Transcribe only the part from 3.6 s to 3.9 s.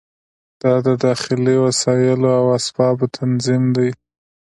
دی.